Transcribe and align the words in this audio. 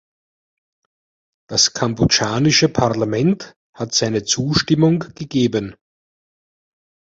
Das 1.47 1.73
kambodschanische 1.73 2.69
Parlament 2.69 3.53
hat 3.75 3.93
seine 3.93 4.23
Zustimmung 4.23 4.97
gegeben. 5.13 5.75